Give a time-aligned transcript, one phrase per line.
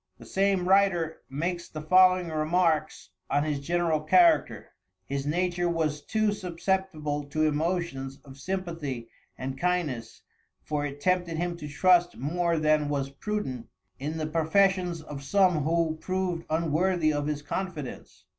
[0.17, 4.71] The same writer makes the following remarks on his general character:
[5.05, 10.23] "His nature was too susceptible to emotions of sympathy and kindness,
[10.63, 13.67] for it tempted him to trust more than was prudent
[13.99, 18.25] in the professions of some who proved unworthy of his confidence.